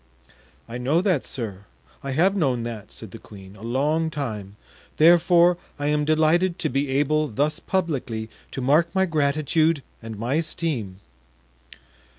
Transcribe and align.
"I 0.67 0.79
know 0.79 0.99
that, 1.01 1.25
sir; 1.25 1.65
I 2.01 2.09
have 2.13 2.35
known 2.35 2.63
that," 2.63 2.91
said 2.91 3.11
the 3.11 3.19
queen, 3.19 3.55
"a 3.55 3.61
long 3.61 4.09
time; 4.09 4.55
therefore 4.97 5.59
I 5.77 5.89
am 5.89 6.05
delighted 6.05 6.57
to 6.57 6.69
be 6.69 6.87
able 6.89 7.27
thus 7.27 7.59
publicly 7.59 8.27
to 8.49 8.61
mark 8.61 8.89
my 8.95 9.05
gratitude 9.05 9.83
and 10.01 10.17
my 10.17 10.33
esteem." 10.41 11.01